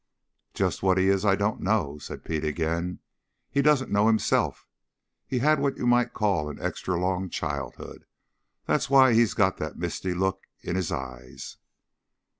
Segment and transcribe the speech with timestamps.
[0.55, 3.01] "Just what he is I don't know," said Pete again.
[3.51, 4.67] "He doesn't know himself.
[5.27, 8.07] He's had what you might call an extra long childhood
[8.65, 11.57] that's why he's got that misty look in his eyes."